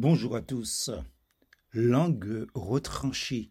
Bonjour 0.00 0.36
à 0.36 0.42
tous. 0.42 0.92
Langue 1.72 2.46
retranchée. 2.54 3.50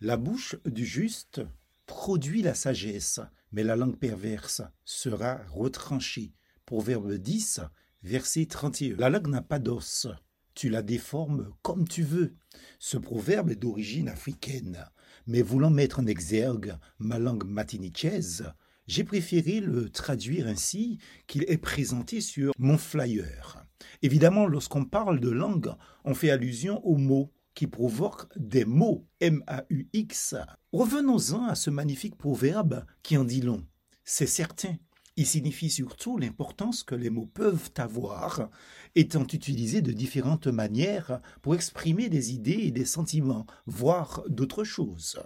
La 0.00 0.16
bouche 0.16 0.54
du 0.64 0.86
juste 0.86 1.40
produit 1.86 2.40
la 2.40 2.54
sagesse, 2.54 3.18
mais 3.50 3.64
la 3.64 3.74
langue 3.74 3.98
perverse 3.98 4.62
sera 4.84 5.40
retranchée. 5.48 6.34
Proverbe 6.66 7.14
10, 7.14 7.62
verset 8.04 8.46
31. 8.46 8.96
La 8.96 9.10
langue 9.10 9.26
n'a 9.26 9.42
pas 9.42 9.58
d'os. 9.58 10.06
Tu 10.54 10.68
la 10.68 10.82
déformes 10.82 11.52
comme 11.62 11.88
tu 11.88 12.04
veux. 12.04 12.36
Ce 12.78 12.96
proverbe 12.96 13.50
est 13.50 13.56
d'origine 13.56 14.08
africaine, 14.08 14.86
mais 15.26 15.42
voulant 15.42 15.70
mettre 15.70 15.98
en 15.98 16.06
exergue 16.06 16.76
ma 17.00 17.18
langue 17.18 17.44
matinichaise, 17.44 18.52
j'ai 18.86 19.02
préféré 19.02 19.58
le 19.58 19.90
traduire 19.90 20.46
ainsi 20.46 21.00
qu'il 21.26 21.42
est 21.48 21.58
présenté 21.58 22.20
sur 22.20 22.52
mon 22.56 22.78
flyer. 22.78 23.61
Évidemment, 24.02 24.46
lorsqu'on 24.46 24.84
parle 24.84 25.20
de 25.20 25.30
langue, 25.30 25.72
on 26.04 26.14
fait 26.14 26.30
allusion 26.30 26.84
aux 26.86 26.96
mots 26.96 27.32
qui 27.54 27.66
provoquent 27.66 28.28
des 28.36 28.64
mots 28.64 29.06
M-A-U-X. 29.20 30.36
Revenons-en 30.72 31.46
à 31.46 31.54
ce 31.54 31.70
magnifique 31.70 32.16
proverbe 32.16 32.84
qui 33.02 33.16
en 33.16 33.24
dit 33.24 33.42
long. 33.42 33.66
C'est 34.04 34.26
certain. 34.26 34.76
Il 35.16 35.26
signifie 35.26 35.68
surtout 35.68 36.16
l'importance 36.16 36.82
que 36.82 36.94
les 36.94 37.10
mots 37.10 37.26
peuvent 37.26 37.70
avoir, 37.76 38.48
étant 38.94 39.26
utilisés 39.26 39.82
de 39.82 39.92
différentes 39.92 40.46
manières 40.46 41.20
pour 41.42 41.54
exprimer 41.54 42.08
des 42.08 42.32
idées 42.32 42.62
et 42.62 42.70
des 42.70 42.86
sentiments, 42.86 43.46
voire 43.66 44.22
d'autres 44.28 44.64
choses. 44.64 45.20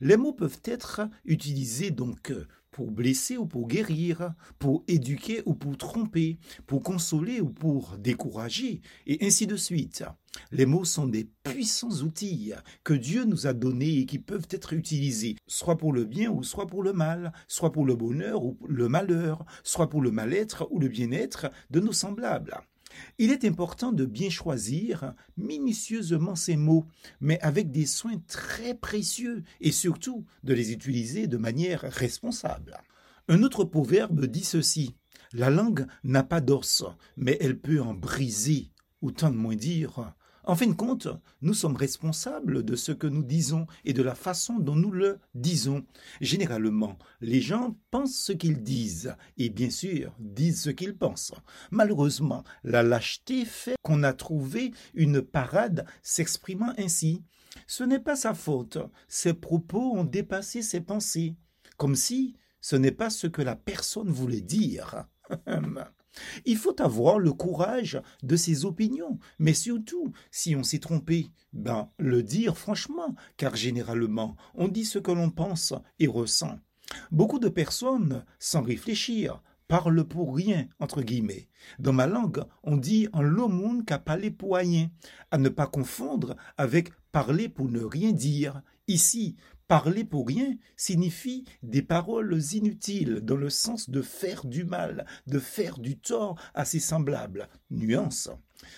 Les 0.00 0.16
mots 0.16 0.32
peuvent 0.32 0.60
être 0.64 1.02
utilisés 1.26 1.90
donc 1.90 2.32
pour 2.70 2.90
blesser 2.90 3.36
ou 3.36 3.46
pour 3.46 3.68
guérir, 3.68 4.34
pour 4.58 4.84
éduquer 4.88 5.42
ou 5.46 5.54
pour 5.54 5.76
tromper, 5.76 6.38
pour 6.66 6.82
consoler 6.82 7.40
ou 7.40 7.50
pour 7.50 7.96
décourager, 7.98 8.80
et 9.06 9.24
ainsi 9.26 9.46
de 9.46 9.56
suite. 9.56 10.04
Les 10.52 10.66
mots 10.66 10.84
sont 10.84 11.06
des 11.06 11.28
puissants 11.42 12.02
outils 12.02 12.52
que 12.84 12.94
Dieu 12.94 13.24
nous 13.24 13.46
a 13.46 13.52
donnés 13.52 13.98
et 13.98 14.06
qui 14.06 14.18
peuvent 14.18 14.46
être 14.50 14.72
utilisés, 14.72 15.36
soit 15.46 15.76
pour 15.76 15.92
le 15.92 16.04
bien 16.04 16.30
ou 16.30 16.42
soit 16.42 16.66
pour 16.66 16.82
le 16.82 16.92
mal, 16.92 17.32
soit 17.48 17.72
pour 17.72 17.84
le 17.84 17.96
bonheur 17.96 18.44
ou 18.44 18.56
le 18.68 18.88
malheur, 18.88 19.44
soit 19.64 19.90
pour 19.90 20.02
le 20.02 20.10
mal-être 20.10 20.68
ou 20.70 20.78
le 20.78 20.88
bien-être 20.88 21.50
de 21.70 21.80
nos 21.80 21.92
semblables. 21.92 22.60
Il 23.18 23.30
est 23.30 23.44
important 23.44 23.92
de 23.92 24.04
bien 24.04 24.30
choisir 24.30 25.14
minutieusement 25.36 26.34
ces 26.34 26.56
mots, 26.56 26.86
mais 27.20 27.40
avec 27.40 27.70
des 27.70 27.86
soins 27.86 28.20
très 28.26 28.74
précieux 28.74 29.42
et 29.60 29.72
surtout 29.72 30.24
de 30.44 30.54
les 30.54 30.72
utiliser 30.72 31.26
de 31.26 31.36
manière 31.36 31.82
responsable. 31.82 32.78
Un 33.28 33.42
autre 33.42 33.64
proverbe 33.64 34.26
dit 34.26 34.44
ceci 34.44 34.96
La 35.32 35.50
langue 35.50 35.86
n'a 36.04 36.22
pas 36.22 36.40
d'os, 36.40 36.84
mais 37.16 37.38
elle 37.40 37.58
peut 37.58 37.80
en 37.80 37.94
briser, 37.94 38.70
ou 39.02 39.12
tant 39.12 39.30
de 39.30 39.36
moins 39.36 39.56
dire 39.56 40.12
en 40.50 40.56
fin 40.56 40.66
de 40.66 40.72
compte, 40.72 41.06
nous 41.42 41.54
sommes 41.54 41.76
responsables 41.76 42.64
de 42.64 42.74
ce 42.74 42.90
que 42.90 43.06
nous 43.06 43.22
disons 43.22 43.68
et 43.84 43.92
de 43.92 44.02
la 44.02 44.16
façon 44.16 44.58
dont 44.58 44.74
nous 44.74 44.90
le 44.90 45.20
disons. 45.32 45.84
Généralement, 46.20 46.98
les 47.20 47.40
gens 47.40 47.76
pensent 47.92 48.16
ce 48.16 48.32
qu'ils 48.32 48.60
disent 48.60 49.14
et 49.38 49.48
bien 49.48 49.70
sûr 49.70 50.12
disent 50.18 50.62
ce 50.62 50.70
qu'ils 50.70 50.98
pensent. 50.98 51.34
Malheureusement, 51.70 52.42
la 52.64 52.82
lâcheté 52.82 53.44
fait 53.44 53.76
qu'on 53.82 54.02
a 54.02 54.12
trouvé 54.12 54.72
une 54.94 55.22
parade 55.22 55.86
s'exprimant 56.02 56.74
ainsi. 56.78 57.22
Ce 57.68 57.84
n'est 57.84 58.00
pas 58.00 58.16
sa 58.16 58.34
faute, 58.34 58.78
ses 59.06 59.34
propos 59.34 59.92
ont 59.94 60.04
dépassé 60.04 60.62
ses 60.62 60.80
pensées, 60.80 61.36
comme 61.76 61.94
si 61.94 62.34
ce 62.60 62.74
n'est 62.74 62.90
pas 62.90 63.10
ce 63.10 63.28
que 63.28 63.42
la 63.42 63.54
personne 63.54 64.10
voulait 64.10 64.40
dire. 64.40 65.04
Il 66.44 66.56
faut 66.56 66.80
avoir 66.82 67.18
le 67.18 67.32
courage 67.32 68.00
de 68.22 68.36
ses 68.36 68.64
opinions, 68.64 69.18
mais 69.38 69.54
surtout, 69.54 70.12
si 70.30 70.56
on 70.56 70.62
s'est 70.62 70.78
trompé, 70.80 71.28
ben, 71.52 71.88
le 71.98 72.22
dire 72.22 72.56
franchement, 72.58 73.14
car 73.36 73.56
généralement, 73.56 74.36
on 74.54 74.68
dit 74.68 74.84
ce 74.84 74.98
que 74.98 75.12
l'on 75.12 75.30
pense 75.30 75.72
et 75.98 76.06
ressent. 76.06 76.58
Beaucoup 77.12 77.38
de 77.38 77.48
personnes, 77.48 78.24
sans 78.38 78.62
réfléchir, 78.62 79.42
parlent 79.68 80.04
pour 80.04 80.34
rien, 80.34 80.66
entre 80.80 81.02
guillemets. 81.02 81.48
Dans 81.78 81.92
ma 81.92 82.08
langue, 82.08 82.42
on 82.64 82.76
dit 82.76 83.08
en 83.12 83.22
l'homme 83.22 83.84
qu'à 83.84 84.00
parler 84.00 84.32
pour 84.32 84.56
rien, 84.56 84.90
à 85.30 85.38
ne 85.38 85.48
pas 85.48 85.68
confondre 85.68 86.34
avec 86.56 86.90
parler 87.12 87.48
pour 87.48 87.68
ne 87.68 87.80
rien 87.80 88.10
dire. 88.10 88.62
Ici, 88.88 89.36
Parler 89.70 90.02
pour 90.02 90.26
rien 90.26 90.56
signifie 90.76 91.44
des 91.62 91.82
paroles 91.82 92.36
inutiles 92.54 93.20
dans 93.20 93.36
le 93.36 93.50
sens 93.50 93.88
de 93.88 94.02
faire 94.02 94.44
du 94.44 94.64
mal, 94.64 95.06
de 95.28 95.38
faire 95.38 95.78
du 95.78 95.96
tort 95.96 96.34
à 96.54 96.64
ses 96.64 96.80
semblables. 96.80 97.48
Nuance. 97.70 98.30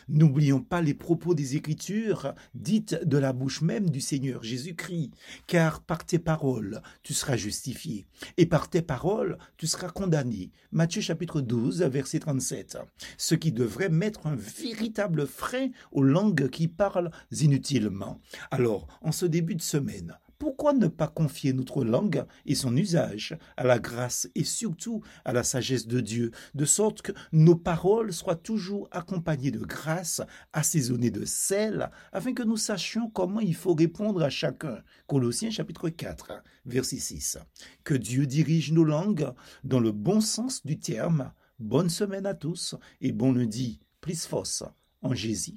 N'oublions 0.08 0.60
pas 0.60 0.82
les 0.82 0.94
propos 0.94 1.34
des 1.34 1.56
Écritures 1.56 2.34
dites 2.54 2.94
de 3.04 3.18
la 3.18 3.32
bouche 3.32 3.62
même 3.62 3.90
du 3.90 4.00
Seigneur 4.00 4.42
Jésus-Christ, 4.42 5.12
car 5.46 5.80
par 5.80 6.04
tes 6.04 6.18
paroles 6.18 6.82
tu 7.02 7.14
seras 7.14 7.36
justifié, 7.36 8.06
et 8.36 8.46
par 8.46 8.68
tes 8.68 8.82
paroles 8.82 9.38
tu 9.56 9.66
seras 9.66 9.88
condamné. 9.88 10.50
Matthieu 10.72 11.00
chapitre 11.00 11.40
12, 11.40 11.82
verset 11.84 12.20
37. 12.20 12.78
Ce 13.16 13.34
qui 13.34 13.50
devrait 13.50 13.88
mettre 13.88 14.26
un 14.26 14.36
véritable 14.36 15.26
frein 15.26 15.70
aux 15.90 16.02
langues 16.02 16.48
qui 16.48 16.68
parlent 16.68 17.10
inutilement. 17.32 18.20
Alors, 18.50 18.86
en 19.00 19.10
ce 19.10 19.26
début 19.26 19.54
de 19.54 19.62
semaine, 19.62 20.18
pourquoi 20.42 20.72
ne 20.72 20.88
pas 20.88 21.06
confier 21.06 21.52
notre 21.52 21.84
langue 21.84 22.24
et 22.46 22.56
son 22.56 22.76
usage 22.76 23.38
à 23.56 23.62
la 23.62 23.78
grâce 23.78 24.28
et 24.34 24.42
surtout 24.42 25.00
à 25.24 25.32
la 25.32 25.44
sagesse 25.44 25.86
de 25.86 26.00
Dieu, 26.00 26.32
de 26.56 26.64
sorte 26.64 27.00
que 27.00 27.12
nos 27.30 27.54
paroles 27.54 28.12
soient 28.12 28.34
toujours 28.34 28.88
accompagnées 28.90 29.52
de 29.52 29.60
grâce, 29.60 30.20
assaisonnées 30.52 31.12
de 31.12 31.24
sel, 31.24 31.92
afin 32.10 32.34
que 32.34 32.42
nous 32.42 32.56
sachions 32.56 33.08
comment 33.08 33.38
il 33.38 33.54
faut 33.54 33.74
répondre 33.74 34.20
à 34.20 34.30
chacun? 34.30 34.82
Colossiens 35.06 35.52
chapitre 35.52 35.90
4, 35.90 36.42
verset 36.66 36.98
6. 36.98 37.38
Que 37.84 37.94
Dieu 37.94 38.26
dirige 38.26 38.72
nos 38.72 38.82
langues 38.82 39.32
dans 39.62 39.78
le 39.78 39.92
bon 39.92 40.20
sens 40.20 40.66
du 40.66 40.76
terme. 40.76 41.32
Bonne 41.60 41.88
semaine 41.88 42.26
à 42.26 42.34
tous 42.34 42.74
et 43.00 43.12
bon 43.12 43.32
lundi. 43.32 43.78
Plus 44.00 44.26
force 44.26 44.64
en 45.02 45.14
Jésus. 45.14 45.50